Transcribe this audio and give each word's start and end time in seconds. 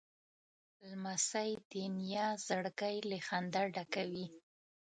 لمسی 0.89 1.51
د 1.71 1.73
نیا 1.97 2.27
زړګی 2.47 2.97
له 3.09 3.17
خندا 3.27 3.63
ډکوي. 3.75 4.25